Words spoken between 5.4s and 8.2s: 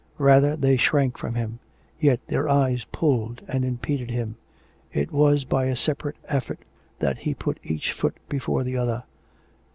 by a separate effort that he put each foot